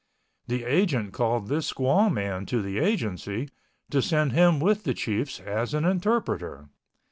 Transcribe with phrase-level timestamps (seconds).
[0.47, 3.49] The agent called this squaw man to the Agency
[3.91, 6.69] to send him with the chiefs as an interpreter.